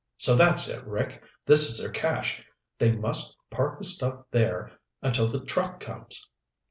[0.17, 0.83] "So that's it!
[0.87, 2.43] Rick, this is their cache.
[2.79, 4.71] They must park the stuff there
[5.03, 6.27] until the truck comes!"